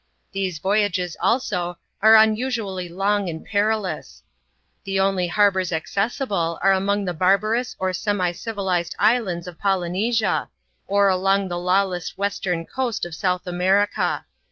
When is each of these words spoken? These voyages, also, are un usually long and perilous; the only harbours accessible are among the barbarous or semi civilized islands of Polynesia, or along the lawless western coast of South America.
These 0.31 0.57
voyages, 0.57 1.15
also, 1.19 1.77
are 2.01 2.15
un 2.15 2.35
usually 2.35 2.89
long 2.89 3.29
and 3.29 3.45
perilous; 3.45 4.23
the 4.83 4.99
only 4.99 5.27
harbours 5.27 5.71
accessible 5.71 6.57
are 6.63 6.71
among 6.73 7.05
the 7.05 7.13
barbarous 7.13 7.75
or 7.77 7.93
semi 7.93 8.31
civilized 8.31 8.95
islands 8.97 9.45
of 9.45 9.59
Polynesia, 9.59 10.49
or 10.87 11.07
along 11.07 11.49
the 11.49 11.59
lawless 11.59 12.17
western 12.17 12.65
coast 12.65 13.05
of 13.05 13.13
South 13.13 13.45
America. 13.45 14.25